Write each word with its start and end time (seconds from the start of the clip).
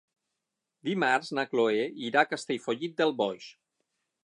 Dimarts 0.89 1.29
na 1.39 1.43
Cloè 1.51 1.85
irà 2.07 2.25
a 2.25 2.31
Castellfollit 2.33 2.99
del 3.03 3.17
Boix. 3.23 3.51